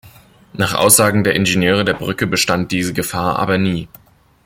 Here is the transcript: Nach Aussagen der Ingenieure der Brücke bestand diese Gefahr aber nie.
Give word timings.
Nach 0.53 0.73
Aussagen 0.73 1.23
der 1.23 1.35
Ingenieure 1.35 1.85
der 1.85 1.93
Brücke 1.93 2.25
bestand 2.25 2.71
diese 2.71 2.91
Gefahr 2.91 3.37
aber 3.37 3.59
nie. 3.59 3.87